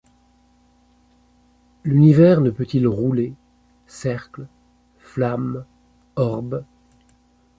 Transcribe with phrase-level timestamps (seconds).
[1.83, 3.35] L’univers, ne peut-il rouler,
[3.85, 4.47] cercle,
[4.97, 5.63] flamme,
[6.15, 6.65] orbe